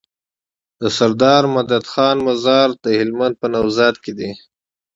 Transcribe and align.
دسردار 0.79 1.43
مدد 1.55 1.83
خان 1.91 2.17
مزار 2.27 2.69
د 2.83 2.85
هلمند 2.99 3.35
په 3.41 3.47
نوزاد 3.53 3.95
کی 4.03 4.11
دی 4.17 4.31